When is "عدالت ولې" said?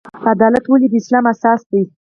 0.33-0.87